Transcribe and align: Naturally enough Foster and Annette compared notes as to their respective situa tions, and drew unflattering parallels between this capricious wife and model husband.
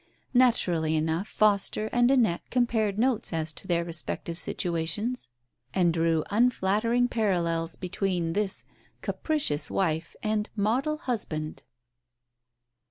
Naturally 0.33 0.95
enough 0.95 1.27
Foster 1.27 1.85
and 1.91 2.09
Annette 2.09 2.41
compared 2.49 2.97
notes 2.97 3.31
as 3.31 3.53
to 3.53 3.67
their 3.67 3.85
respective 3.85 4.35
situa 4.37 4.87
tions, 4.87 5.29
and 5.75 5.93
drew 5.93 6.23
unflattering 6.31 7.07
parallels 7.07 7.75
between 7.75 8.33
this 8.33 8.63
capricious 9.03 9.69
wife 9.69 10.15
and 10.23 10.49
model 10.55 10.97
husband. 10.97 11.61